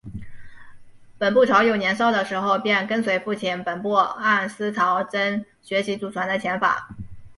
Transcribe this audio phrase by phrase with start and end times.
[1.19, 6.89] 本部朝勇年少的时候便跟随父亲本部按司朝真学习祖传的拳法。